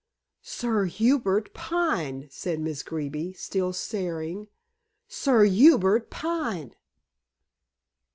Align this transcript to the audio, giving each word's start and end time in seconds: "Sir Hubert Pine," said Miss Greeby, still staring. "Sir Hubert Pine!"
"Sir 0.41 0.85
Hubert 0.85 1.53
Pine," 1.53 2.27
said 2.31 2.59
Miss 2.59 2.81
Greeby, 2.81 3.33
still 3.33 3.71
staring. 3.71 4.47
"Sir 5.07 5.43
Hubert 5.43 6.09
Pine!" 6.09 6.73